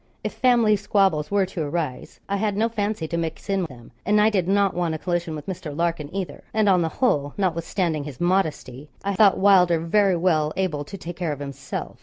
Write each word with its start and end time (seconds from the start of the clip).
If 0.23 0.33
family 0.33 0.75
squabbles 0.75 1.29
were 1.29 1.45
to 1.45 1.61
arise, 1.61 2.19
I 2.27 2.37
had 2.37 2.57
no 2.57 2.69
fancy 2.69 3.07
to 3.07 3.17
mix 3.17 3.51
in 3.51 3.65
them; 3.65 3.91
and 4.03 4.19
I 4.19 4.31
did 4.31 4.47
not 4.47 4.73
want 4.73 4.95
a 4.95 4.97
collision 4.97 5.35
with 5.35 5.45
Mr. 5.45 5.77
Larkin 5.77 6.09
either; 6.11 6.43
and, 6.55 6.67
on 6.67 6.81
the 6.81 6.89
whole, 6.89 7.35
notwithstanding 7.37 8.05
his 8.05 8.19
modesty, 8.19 8.89
I 9.03 9.13
thought 9.13 9.37
Wylder 9.37 9.77
very 9.77 10.15
well 10.17 10.53
able 10.57 10.83
to 10.85 10.97
take 10.97 11.17
care 11.17 11.31
of 11.31 11.37
himself. 11.39 11.99